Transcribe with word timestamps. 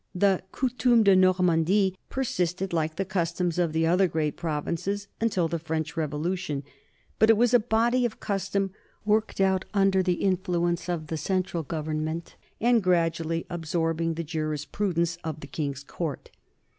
The 0.15 0.41
Coutume 0.51 1.03
de 1.03 1.15
Normandie 1.15 1.95
persisted, 2.09 2.73
like 2.73 2.95
the 2.95 3.05
customs 3.05 3.59
of 3.59 3.71
the 3.71 3.85
other 3.85 4.07
great 4.07 4.35
provinces, 4.35 5.07
until 5.19 5.47
the 5.47 5.59
French 5.59 5.95
Revolution, 5.95 6.63
but 7.19 7.29
it 7.29 7.37
was 7.37 7.53
a 7.53 7.59
body 7.59 8.03
of 8.03 8.19
custom 8.19 8.71
worked 9.05 9.39
out 9.39 9.63
under 9.75 10.01
the 10.01 10.13
influence 10.13 10.89
of 10.89 11.05
the 11.05 11.17
central 11.17 11.61
government 11.61 12.35
and 12.59 12.81
gradually 12.81 13.45
absorbing 13.47 14.15
the 14.15 14.23
juris 14.23 14.65
prudence 14.65 15.19
of 15.23 15.41
the 15.41 15.45
king's 15.45 15.83
court. 15.83 16.31